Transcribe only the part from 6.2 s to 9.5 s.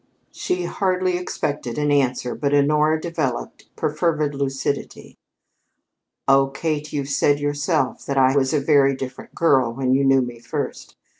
"Oh, Kate, you've said yourself that I was a very different